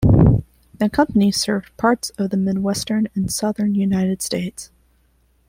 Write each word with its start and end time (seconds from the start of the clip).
The 0.79 0.89
company 0.89 1.31
served 1.31 1.77
parts 1.77 2.09
of 2.17 2.31
the 2.31 2.35
Midwestern 2.37 3.07
and 3.13 3.31
Southern 3.31 3.75
United 3.75 4.23
States. 4.23 4.71